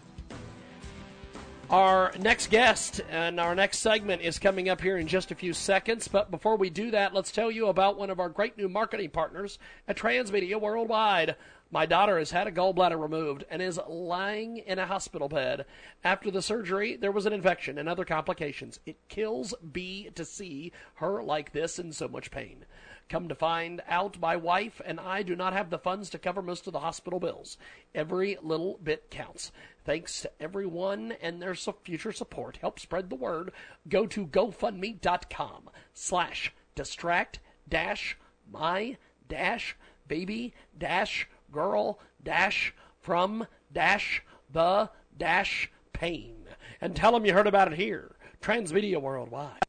[1.70, 5.52] Our next guest and our next segment is coming up here in just a few
[5.52, 6.06] seconds.
[6.06, 9.10] But before we do that, let's tell you about one of our great new marketing
[9.10, 9.58] partners
[9.88, 11.34] at Transmedia Worldwide.
[11.72, 15.66] My daughter has had a gallbladder removed and is lying in a hospital bed.
[16.04, 18.78] After the surgery, there was an infection and other complications.
[18.86, 22.64] It kills B to see her like this in so much pain.
[23.08, 26.42] Come to find out, my wife and I do not have the funds to cover
[26.42, 27.56] most of the hospital bills.
[27.94, 29.50] Every little bit counts.
[29.86, 32.56] Thanks to everyone and their future support.
[32.56, 33.52] Help spread the word.
[33.88, 38.18] Go to GoFundMe.com slash distract dash
[38.50, 38.96] my
[39.28, 39.76] dash
[40.08, 46.34] baby dash girl dash from dash the dash pain.
[46.80, 48.16] And tell them you heard about it here.
[48.42, 49.62] Transmedia Worldwide.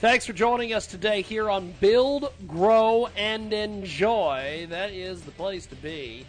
[0.00, 4.68] Thanks for joining us today here on Build, Grow, and Enjoy.
[4.70, 6.26] That is the place to be.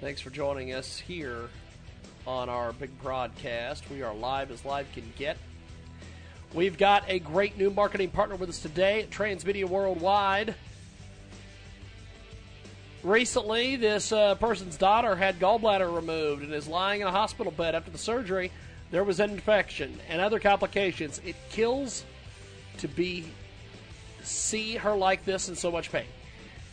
[0.00, 1.50] Thanks for joining us here
[2.26, 3.88] on our big broadcast.
[3.90, 5.36] We are live as live can get.
[6.52, 10.54] We've got a great new marketing partner with us today Transmedia Worldwide.
[13.02, 17.74] Recently, this uh, person's daughter had gallbladder removed and is lying in a hospital bed
[17.74, 18.50] after the surgery.
[18.90, 21.20] There was an infection and other complications.
[21.24, 22.04] It kills
[22.78, 23.26] to be
[24.22, 26.06] see her like this in so much pain.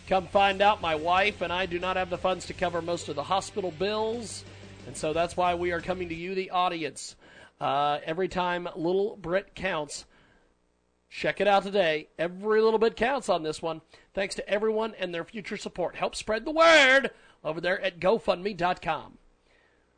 [0.07, 3.09] Come find out, my wife and I do not have the funds to cover most
[3.09, 4.43] of the hospital bills,
[4.87, 7.15] and so that's why we are coming to you, the audience.
[7.59, 10.05] Uh, every time little Brit counts,
[11.09, 12.09] check it out today.
[12.17, 13.81] Every little bit counts on this one.
[14.13, 15.95] Thanks to everyone and their future support.
[15.95, 17.11] Help spread the word
[17.43, 19.17] over there at GoFundMe.com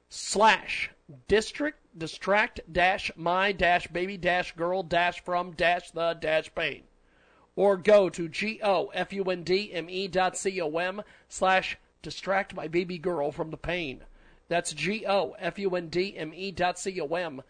[0.10, 0.92] slash
[1.28, 6.84] district distract dash my dash baby dash girl dash from dash the dash pain
[7.56, 14.04] or go to g-o-f-u-n-d-m-e dot c-o-m slash distract my baby girl from the pain
[14.48, 17.42] that's g-o-f-u-n-d-m-e dot c-o-m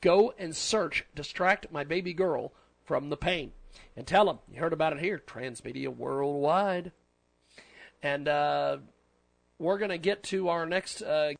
[0.00, 2.52] go and search distract my baby girl
[2.84, 3.52] from the pain.
[3.96, 6.92] And tell them you heard about it here transmedia worldwide.
[8.02, 8.78] And uh,
[9.58, 11.32] we're going to get to our next uh,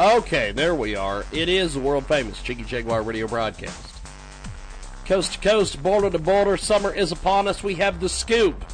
[0.00, 1.26] Okay, there we are.
[1.30, 4.00] It is the world famous Jiggy Jaguar radio broadcast.
[5.04, 7.62] Coast to coast, border to border, summer is upon us.
[7.62, 8.64] We have the scoop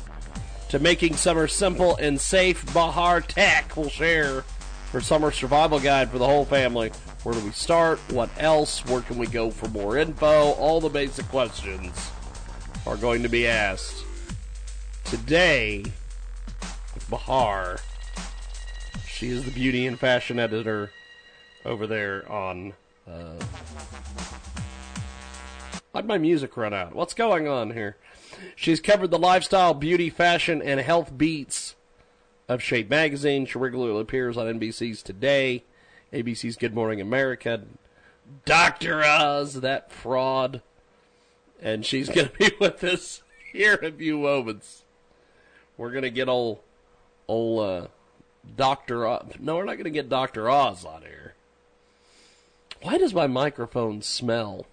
[0.68, 2.72] to making summer simple and safe.
[2.72, 4.44] Bahar Tech will share
[4.92, 6.92] her summer survival guide for the whole family.
[7.24, 7.98] Where do we start?
[8.12, 8.86] What else?
[8.86, 10.52] Where can we go for more info?
[10.52, 12.12] All the basic questions
[12.86, 14.04] are going to be asked
[15.02, 15.82] today
[16.94, 17.80] with Bahar.
[19.08, 20.92] She is the beauty and fashion editor
[21.66, 22.72] over there on.
[23.06, 23.34] Uh,
[25.92, 26.94] why'd my music run out?
[26.94, 27.96] What's going on here?
[28.54, 31.74] She's covered the lifestyle, beauty, fashion, and health beats
[32.48, 33.46] of Shape Magazine.
[33.46, 35.64] She regularly appears on NBC's Today,
[36.12, 37.62] ABC's Good Morning America,
[38.44, 39.02] Dr.
[39.02, 40.62] Oz, that fraud.
[41.60, 44.82] And she's going to be with us here in a few moments.
[45.78, 46.58] We're going to get old,
[47.28, 47.86] old uh,
[48.56, 49.06] Dr.
[49.06, 49.24] Oz.
[49.38, 50.50] No, we're not going to get Dr.
[50.50, 51.35] Oz on here.
[52.82, 54.66] Why does my microphone smell?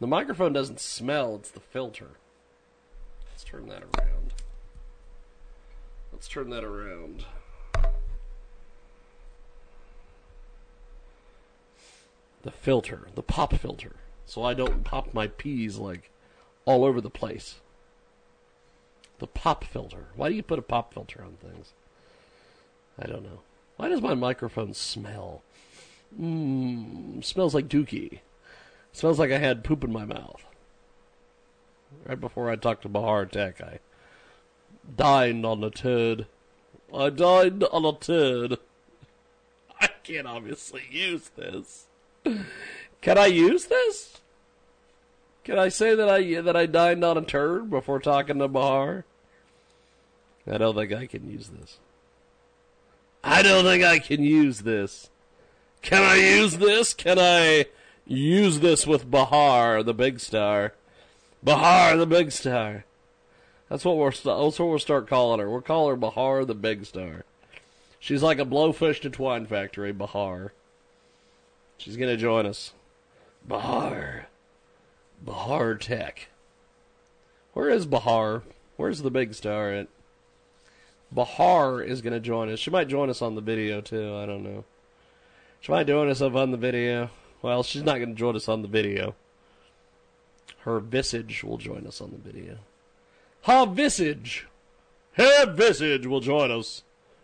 [0.00, 2.10] The microphone doesn't smell, it's the filter.
[3.30, 4.34] Let's turn that around.
[6.12, 7.24] Let's turn that around.
[12.42, 13.96] The filter, the pop filter.
[14.26, 16.10] So I don't pop my peas like
[16.64, 17.60] all over the place.
[19.18, 20.06] The pop filter.
[20.16, 21.72] Why do you put a pop filter on things?
[22.98, 23.40] I don't know.
[23.76, 25.42] Why does my microphone smell?
[26.20, 28.20] Mmm, smells like dookie.
[28.92, 30.44] Smells like I had poop in my mouth.
[32.06, 33.80] Right before I talked to Bahar Tech, I
[34.96, 36.26] dined on a turd.
[36.94, 38.58] I dined on a turd.
[39.80, 41.86] I can't obviously use this.
[43.00, 44.20] Can I use this?
[45.44, 49.04] Can I say that I that I dined on a turd before talking to Bahar?
[50.50, 51.78] I don't think I can use this.
[53.22, 55.10] I don't think I can use this.
[55.84, 56.94] Can I use this?
[56.94, 57.66] Can I
[58.06, 60.72] use this with Bahar, the big star?
[61.42, 62.86] Bahar, the big star.
[63.68, 65.50] That's what we're that's what we'll start calling her.
[65.50, 67.24] We'll call her Bahar, the big star.
[68.00, 70.54] She's like a blowfish to twine factory, Bahar.
[71.76, 72.72] She's gonna join us.
[73.46, 74.28] Bahar.
[75.22, 76.28] Bahar Tech.
[77.52, 78.42] Where is Bahar?
[78.78, 79.88] Where's the big star at?
[81.12, 82.58] Bahar is going to join us.
[82.58, 84.16] She might join us on the video too.
[84.16, 84.64] I don't know.
[85.64, 87.08] She might join us up on the video.
[87.40, 89.14] Well, she's not going to join us on the video.
[90.58, 92.58] Her visage will join us on the video.
[93.44, 94.46] Her visage.
[95.12, 96.82] Her visage will join us.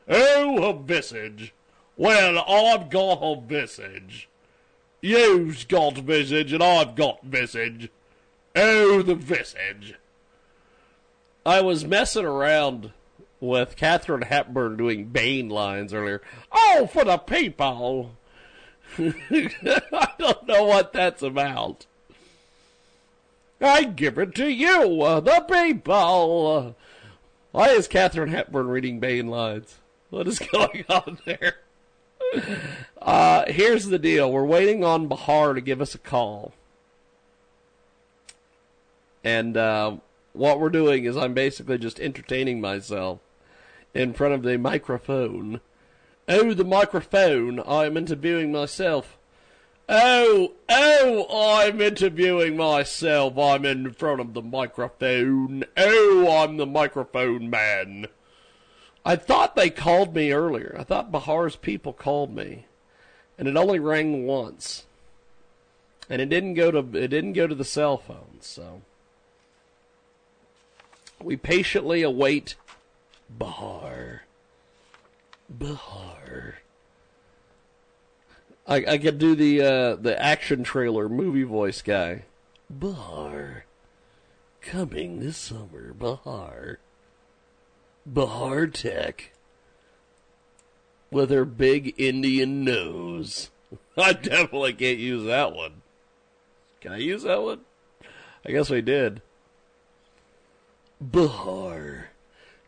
[0.09, 1.53] Oh, her visage.
[1.99, 4.27] Well, I've got her visage.
[5.03, 7.91] You've got visage and I've got visage.
[8.57, 9.97] Oh, the visage.
[11.45, 12.93] I was messing around
[13.39, 16.23] with Katharine Hepburn doing Bane lines earlier.
[16.51, 18.13] Oh, for the people!
[18.99, 21.87] I don't know what that's about.
[23.61, 26.75] I give it to you, uh, the people.
[27.53, 29.79] Why is Katharine Hepburn reading Bane lines?
[30.09, 31.57] What is going on there?
[33.01, 34.31] Uh, here's the deal.
[34.31, 36.53] We're waiting on Bahar to give us a call.
[39.23, 39.97] And uh,
[40.33, 43.21] what we're doing is I'm basically just entertaining myself
[43.95, 45.61] in front of the microphone.
[46.33, 47.61] Oh, the microphone.
[47.67, 49.19] I'm interviewing myself.
[49.89, 53.37] Oh, oh, I'm interviewing myself.
[53.37, 55.65] I'm in front of the microphone.
[55.77, 58.07] Oh, I'm the microphone man.
[59.05, 60.77] I thought they called me earlier.
[60.79, 62.67] I thought Bahar's people called me.
[63.37, 64.85] And it only rang once.
[66.09, 68.83] And it didn't go to it didn't go to the cell phone, so
[71.21, 72.55] we patiently await
[73.29, 74.23] Bahar.
[75.51, 76.59] Bahar.
[78.67, 82.25] I I could do the uh, the action trailer movie voice guy.
[82.71, 83.65] Bahar.
[84.61, 86.79] Coming this summer, Bahar.
[88.07, 89.33] Bahar Tech.
[91.11, 93.51] With her big Indian nose.
[93.99, 95.83] I definitely can't use that one.
[96.81, 97.61] Can I use that one?
[98.47, 99.23] I guess we did.
[101.01, 102.11] Bahar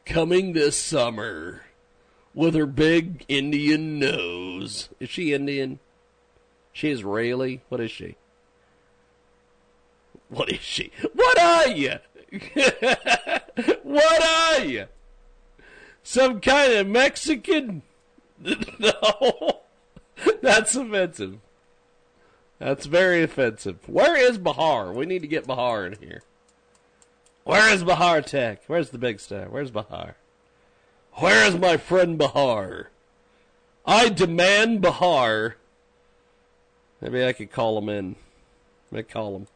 [0.05, 1.63] coming this summer
[2.35, 4.89] with her big Indian nose.
[5.01, 5.79] Is she Indian?
[6.73, 7.63] She Israeli?
[7.69, 8.17] What is she?
[10.29, 10.91] What is she?
[11.13, 11.99] What are you?
[13.83, 14.87] what are you?
[16.03, 17.83] Some kind of Mexican?
[18.79, 19.61] no.
[20.41, 21.39] That's offensive.
[22.59, 23.79] That's very offensive.
[23.87, 24.93] Where is Bahar?
[24.93, 26.23] We need to get Bahar in here.
[27.45, 28.63] Where is Bahar Tech?
[28.69, 29.47] Where's the big star?
[29.49, 30.17] Where's Bahar?
[31.15, 32.91] Where is my friend Bahar?
[33.85, 35.57] I demand Bahar.
[37.01, 38.17] Maybe I could call him in.
[38.91, 39.47] Let me call him.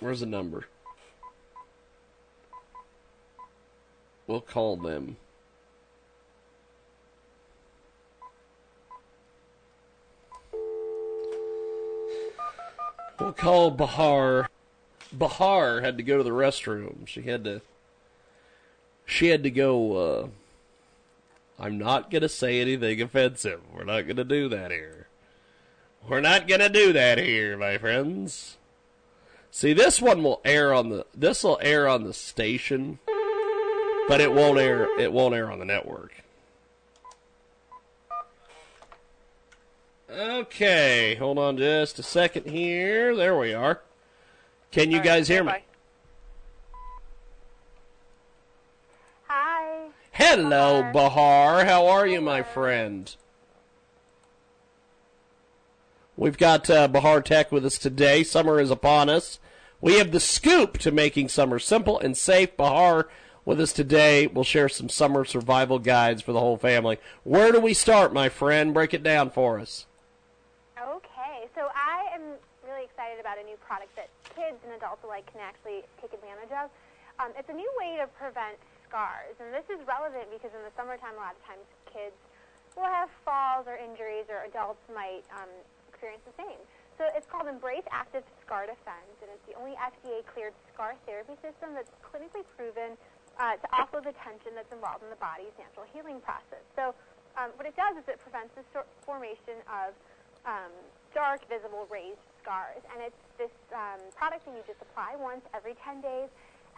[0.00, 0.66] Where's the number?
[4.26, 5.16] We'll call them.
[13.18, 14.50] We'll call Bahar.
[15.12, 17.06] Bahar had to go to the restroom.
[17.06, 17.62] She had to.
[19.06, 19.96] She had to go.
[19.96, 20.28] Uh,
[21.58, 23.60] I'm not gonna say anything offensive.
[23.72, 25.06] We're not gonna do that here.
[26.06, 28.58] We're not gonna do that here, my friends.
[29.50, 31.06] See, this one will air on the.
[31.14, 32.98] This will air on the station,
[34.08, 34.86] but it won't air.
[34.98, 36.12] It won't air on the network.
[40.10, 43.14] Okay, hold on just a second here.
[43.14, 43.80] There we are.
[44.70, 45.52] Can you guys hear me?
[45.52, 45.65] Hi.
[50.18, 51.66] Hello, Bahar.
[51.66, 53.14] How are you, my friend?
[56.16, 58.24] We've got uh, Bahar Tech with us today.
[58.24, 59.38] Summer is upon us.
[59.78, 62.56] We have the scoop to making summer simple and safe.
[62.56, 63.10] Bahar
[63.44, 64.26] with us today.
[64.26, 66.96] We'll share some summer survival guides for the whole family.
[67.22, 68.72] Where do we start, my friend?
[68.72, 69.84] Break it down for us.
[70.80, 72.22] Okay, so I am
[72.66, 76.52] really excited about a new product that kids and adults alike can actually take advantage
[76.52, 76.70] of.
[77.20, 78.56] Um, it's a new way to prevent
[78.96, 82.16] scars, and this is relevant because in the summertime, a lot of times kids
[82.80, 85.52] will have falls or injuries, or adults might um,
[85.92, 86.56] experience the same.
[86.96, 91.76] So it's called Embrace Active Scar Defense, and it's the only FDA-cleared scar therapy system
[91.76, 92.96] that's clinically proven
[93.36, 96.64] uh, to offload the tension that's involved in the body's natural healing process.
[96.72, 96.96] So
[97.36, 98.64] um, what it does is it prevents the
[99.04, 99.92] formation of
[100.48, 100.72] um,
[101.12, 102.80] dark, visible, raised scars.
[102.96, 106.32] And it's this um, product that you just apply once every 10 days,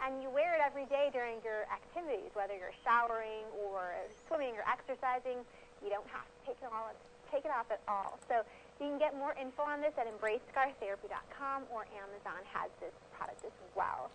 [0.05, 3.95] and you wear it every day during your activities, whether you're showering or
[4.27, 5.43] swimming or exercising.
[5.83, 6.91] You don't have to take it all
[7.29, 8.17] take it off at all.
[8.27, 8.41] So
[8.81, 13.53] you can get more info on this at embracescartherapy.com or Amazon has this product as
[13.77, 14.09] well.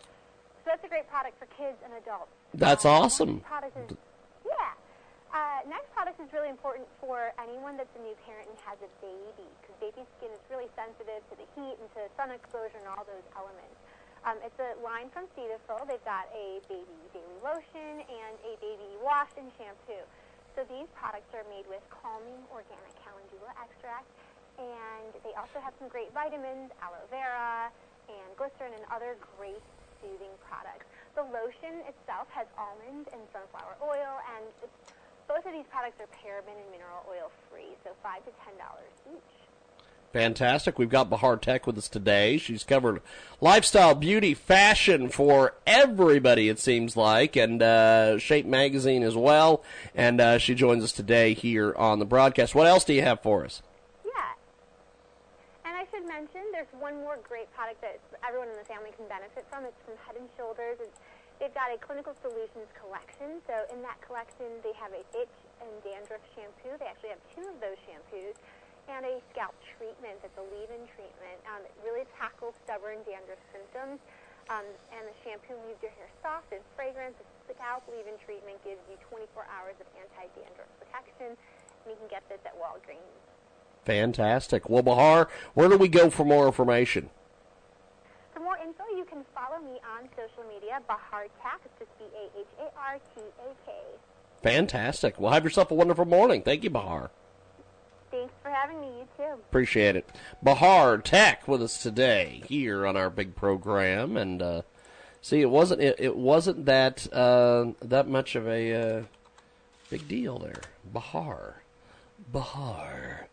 [0.66, 2.32] So that's a great product for kids and adults.
[2.53, 3.41] That's awesome.
[3.47, 3.97] Product is,
[4.43, 4.74] yeah.
[5.35, 8.91] Uh, next product is really important for anyone that's a new parent and has a
[9.03, 12.89] baby because baby skin is really sensitive to the heat and to sun exposure and
[12.89, 13.76] all those elements.
[14.25, 15.85] Um, it's a line from Cetaphil.
[15.85, 20.01] They've got a baby daily lotion and a baby wash and shampoo.
[20.57, 24.09] So these products are made with calming organic calendula extract,
[24.57, 27.68] and they also have some great vitamins, aloe vera,
[28.09, 29.61] and glycerin, and other great
[30.01, 30.89] soothing products.
[31.20, 34.49] The lotion itself has almond and sunflower oil, and
[35.29, 38.95] both of these products are paraben and mineral oil free, so five to ten dollars
[39.05, 39.43] each.
[40.14, 40.78] Fantastic.
[40.78, 42.38] We've got Bahar Tech with us today.
[42.38, 43.02] She's covered
[43.40, 49.64] lifestyle, beauty, fashion for everybody, it seems like, and uh, Shape Magazine as well.
[49.90, 52.54] And uh, she joins us today here on the broadcast.
[52.54, 53.60] What else do you have for us?
[54.06, 54.38] Yeah.
[55.66, 59.10] And I should mention there's one more great product that everyone in the family can
[59.10, 59.66] benefit from.
[59.66, 60.78] It's from Head and Shoulders.
[60.78, 60.94] It's,
[61.42, 63.42] they've got a clinical solutions collection.
[63.50, 66.78] So in that collection, they have a itch and dandruff shampoo.
[66.78, 68.38] They actually have two of those shampoos
[68.89, 71.39] and a scalp treatment that's a leave-in treatment.
[71.49, 74.01] Um, it really tackles stubborn dandruff symptoms.
[74.53, 77.16] Um, and the shampoo leaves your hair soft and fragrant.
[77.49, 81.32] The scalp leave-in treatment gives you 24 hours of anti-dandruff protection.
[81.32, 83.24] And you can get this at Walgreens.
[83.89, 84.68] Fantastic.
[84.68, 87.09] Well, Bahar, where do we go for more information?
[88.32, 91.61] For more info, you can follow me on social media, Bahar Tak.
[91.64, 93.72] It's just B-A-H-A-R-T-A-K.
[94.43, 95.20] Fantastic.
[95.20, 96.43] Well, have yourself a wonderful morning.
[96.43, 97.11] Thank you, Bahar.
[98.14, 98.86] Thanks for having me.
[98.86, 99.32] You too.
[99.32, 100.08] Appreciate it.
[100.40, 104.62] Bahar Tech with us today here on our big program, and uh,
[105.20, 109.02] see, it wasn't it, it wasn't that uh, that much of a uh,
[109.90, 110.62] big deal there.
[110.92, 111.62] Bahar,
[112.30, 113.26] Bahar.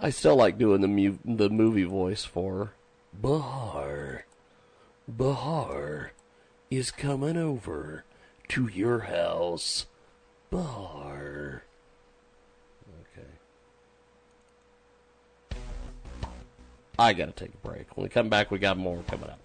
[0.00, 2.74] I still like doing the mu- the movie voice for
[3.12, 4.26] Bahar.
[5.08, 6.12] Bahar
[6.70, 8.04] is coming over
[8.48, 9.86] to your house.
[10.50, 11.64] Bahar.
[16.98, 17.96] I got to take a break.
[17.96, 19.40] When we come back, we got more coming up.